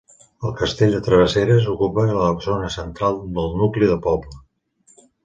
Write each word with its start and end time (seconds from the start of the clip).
El 0.47 0.53
castell 0.59 0.95
de 0.95 1.01
Travesseres 1.07 1.67
ocupa 1.73 2.05
la 2.21 2.29
zona 2.45 2.71
central 2.77 3.21
del 3.37 3.55
nucli 3.61 3.91
del 3.93 4.01
poble. 4.07 5.03